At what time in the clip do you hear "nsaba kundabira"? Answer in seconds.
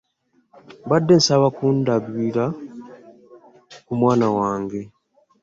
1.19-2.45